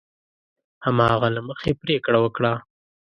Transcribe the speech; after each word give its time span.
هماغه 0.85 1.27
له 1.35 1.41
مخې 1.47 1.71
پرېکړه 1.81 2.17
وکړي. 2.21 2.53